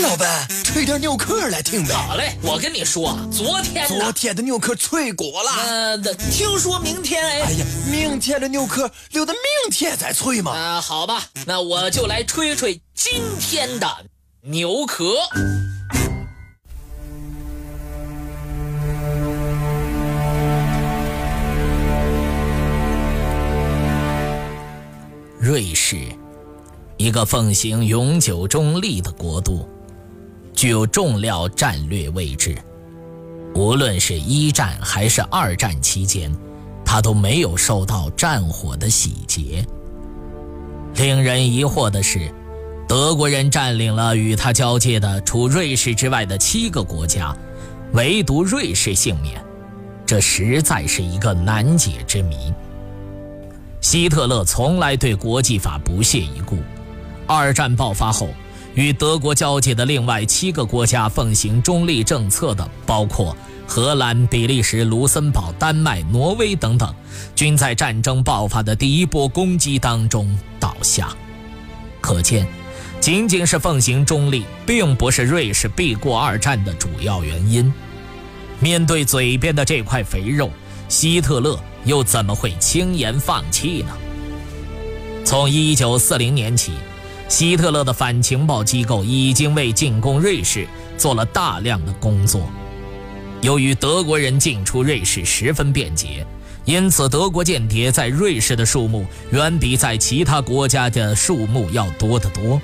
[0.00, 1.94] 老板，吹点牛壳来听呗。
[1.94, 5.50] 好嘞，我跟你说，昨天昨天的牛壳吹过了。
[5.66, 5.98] 呃，
[6.30, 7.40] 听说明天哎。
[7.42, 10.52] 哎呀，明天的牛壳留到明天再吹嘛。
[10.52, 13.86] 啊，好吧，那我就来吹吹今天的
[14.42, 15.14] 牛壳。
[25.38, 25.96] 瑞士，
[26.96, 29.68] 一个奉行永久中立的国度，
[30.54, 32.56] 具有重要战略位置。
[33.54, 36.32] 无论是一战还是二战期间，
[36.84, 39.64] 它都没有受到战火的洗劫。
[40.96, 42.32] 令人疑惑的是，
[42.88, 47.36] 德国人占领了与它交界的除瑞士之外的七个国家，
[47.92, 49.42] 唯独瑞士幸免，
[50.06, 52.52] 这实在是一个难解之谜。
[53.80, 56.58] 希特勒从来对国际法不屑一顾。
[57.26, 58.28] 二战爆发后，
[58.74, 63.36] 与德国交界的另外七个国家奉行中立政策的，包括
[63.66, 66.94] 荷兰、比利时、卢森堡、丹麦、挪威等等，
[67.34, 70.28] 均在战争爆发的第一波攻击当中
[70.58, 71.08] 倒下。
[72.00, 72.46] 可见，
[73.00, 77.72] 仅仅是奉行中立，并不是瑞士避过二战的主要原因。
[78.58, 80.50] 面对嘴边的这块肥肉，
[80.88, 81.58] 希特勒。
[81.86, 83.96] 又怎么会轻言放弃呢？
[85.24, 86.72] 从1940年起，
[87.30, 90.66] 希特勒的反情报机构已经为进攻瑞士
[90.98, 92.42] 做了大量的工作。
[93.40, 96.26] 由于德国人进出瑞士十分便捷，
[96.66, 102.60] 因此德国间谍在瑞士的数目远比在其他国家的数目要多得多。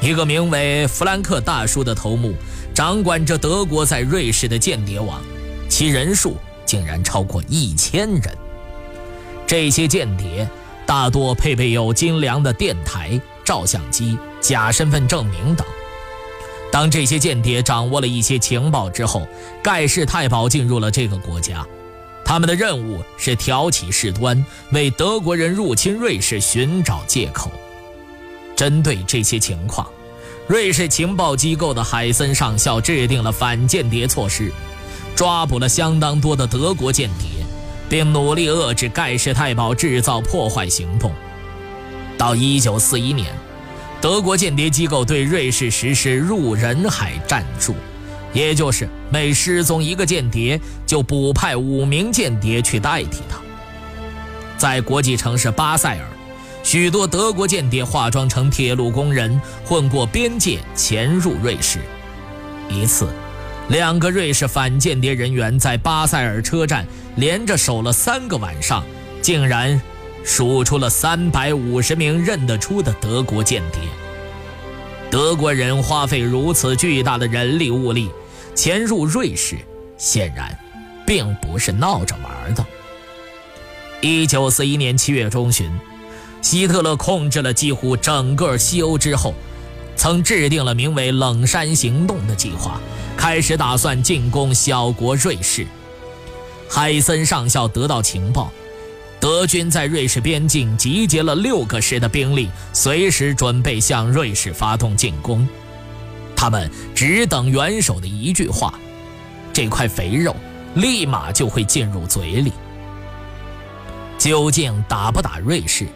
[0.00, 2.32] 一个名为弗兰克大叔的头目
[2.72, 5.20] 掌管着德国在瑞士的间谍网，
[5.68, 6.36] 其人数。
[6.66, 8.22] 竟然超过一千人。
[9.46, 10.48] 这些间谍
[10.86, 15.66] 大多配备有精良的电台、照相机、假身份证明等。
[16.72, 19.28] 当这些间谍掌握了一些情报之后，
[19.62, 21.64] 盖世太保进入了这个国家。
[22.24, 27.50] 他们的任务是挑起事端，为德国人入侵瑞士寻找借口。
[28.56, 29.86] 针对这些情况，
[30.48, 34.50] 瑞士情报机构的海森上校制定了反间谍措施。
[35.14, 37.44] 抓捕了相当多的德国间谍，
[37.88, 41.12] 并努力遏制盖世太保制造破坏行动。
[42.16, 43.26] 到1941年，
[44.00, 47.74] 德国间谍机构对瑞士实施入人海战术，
[48.32, 53.38] 也就是每失踪一个间谍，就补派五名间谍去代替他。
[54.56, 56.06] 在国际城市巴塞尔，
[56.62, 61.78] 许多德国间谍化妆成铁路工人，混过边界潜入瑞士。
[62.68, 63.08] 一次。
[63.68, 66.86] 两个瑞士反间谍人员在巴塞尔车站
[67.16, 68.84] 连着守了三个晚上，
[69.22, 69.80] 竟然
[70.24, 73.82] 数出了三百五十名认得出的德国间谍。
[75.10, 78.10] 德国人花费如此巨大的人力物力
[78.54, 79.56] 潜入瑞士，
[79.96, 80.58] 显然
[81.06, 82.64] 并不是闹着玩的。
[84.00, 85.70] 一九四一年七月中旬，
[86.42, 89.34] 希特勒控制了几乎整个西欧之后，
[89.94, 92.80] 曾制定了名为“冷山行动”的计划。
[93.16, 95.66] 开始打算进攻小国瑞士。
[96.68, 98.50] 海森上校得到情报，
[99.24, 105.48] 德军在瑞士边境集结了六个师的兵力，随时准备向瑞士发动进攻。
[106.36, 108.78] 他们只等元首的一句话，
[109.50, 110.36] 这块肥肉
[110.74, 112.52] 立马就会进入嘴里。
[114.18, 115.86] 究竟打不打瑞士，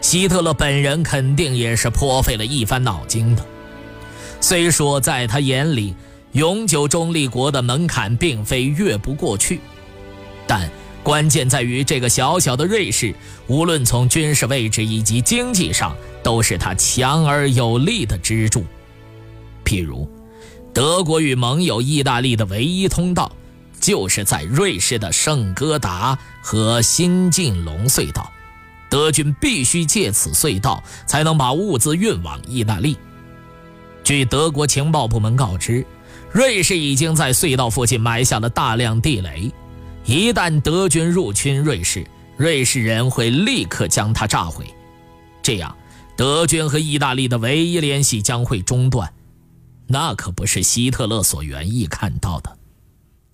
[0.00, 3.44] 希特勒本人肯定也是颇费了一番脑筋的。
[4.40, 5.92] 虽说在他眼里，
[6.34, 9.58] 永久中立国的门槛并非越不过去，
[10.46, 10.70] 但
[11.06, 13.14] 关键在于这个小小的瑞士，
[13.46, 18.64] 无论从军事位置以及经济上，都是他强而有力的支柱。
[19.64, 20.10] 譬如，
[20.74, 23.30] 德国与盟友意大利的唯一通道，
[23.80, 28.28] 就是在瑞士的圣哥达和新晋隆隧道，
[28.90, 32.98] 德军必须借此隧道才能把物资运往意大利。
[34.02, 35.86] 据德国情报部门告知。
[36.32, 39.50] 瑞士已经在隧道附近埋下了大量地雷，
[40.06, 42.06] 一旦德军入侵瑞士，
[42.36, 44.64] 瑞士人会立刻将它炸毁，
[45.42, 45.76] 这样
[46.16, 49.12] 德军和意大利的唯一联系将会中断，
[49.88, 52.56] 那可不是希特勒所愿意看到的。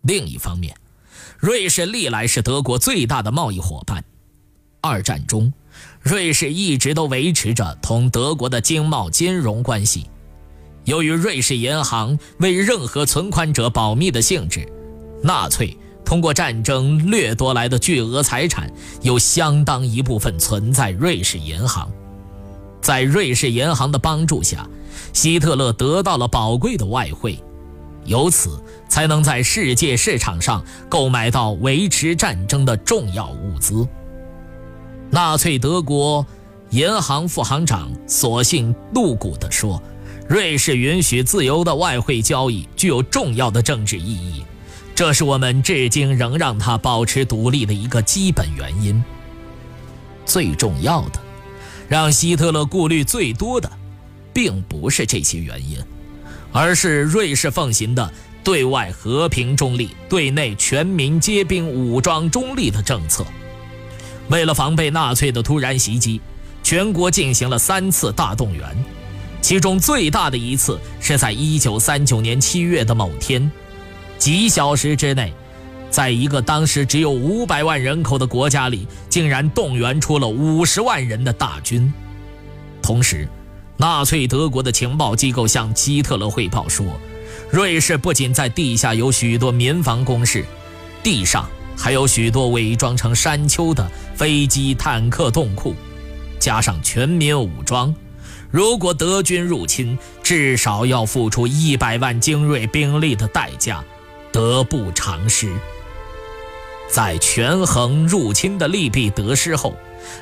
[0.00, 0.74] 另一方面，
[1.38, 4.02] 瑞士历来是德国最大的贸易伙伴，
[4.80, 5.52] 二战中，
[6.00, 10.06] 瑞士一直都维持着同德国的经贸金融关系。
[10.84, 14.66] 由于瑞士银行为任何存款者保密的性质，
[15.22, 18.70] 纳粹通过战争掠夺来的巨额财产
[19.02, 21.90] 有相当一部分存在瑞士银行。
[22.80, 24.68] 在瑞士银行的帮助下，
[25.12, 27.42] 希特勒得到了宝贵的外汇，
[28.04, 33.88] 由此才能在世界市场上购买到维持战争的重要物资。
[35.10, 36.26] 纳粹德国
[36.70, 39.82] 银行副行长索性露骨地说
[40.28, 44.44] ：“瑞士允许自由的外汇交易，具有重要的政治意义，
[44.94, 49.02] 这是我们至今仍让它保持独立的一个基本原因。
[50.24, 51.20] 最重要的，
[51.88, 53.70] 让希特勒顾虑最多的，
[54.32, 55.78] 并不是这些原因，
[56.52, 58.10] 而是瑞士奉行的
[58.44, 63.24] 对外和平中立、对内全民皆兵武装中立的政策。”
[64.30, 66.20] 为了防备纳粹的突然袭击，
[66.62, 68.64] 全国进行了三次大动员，
[69.42, 73.50] 其中最大的一次是在1939年7月的某天，
[74.18, 75.32] 几小时之内，
[75.90, 81.92] 在一个当时只有500万人口的国家里，竟然动员出了50万人的大军。
[82.82, 83.28] 同时，
[83.76, 86.86] 纳粹德国的情报机构向希特勒汇报说，
[87.50, 90.44] 瑞士不仅在地下有许多民防工事，
[91.02, 91.48] 地上。
[91.76, 95.74] 还有许多伪装成山丘的飞机、坦克洞库，
[96.38, 97.92] 加上全民武装，
[98.48, 103.82] 如果德军入侵，至少要付出一百万精锐兵力的代价，
[104.34, 105.56] 得不偿失。
[106.90, 109.76] 在权衡入侵的利弊得失后，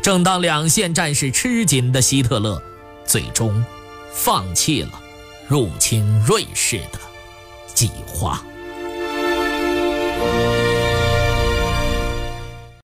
[0.00, 2.62] 正当两线战事吃紧的希特勒，
[3.04, 3.62] 最终
[4.10, 4.98] 放弃了
[5.46, 6.98] 入侵瑞士的
[7.74, 8.42] 计划。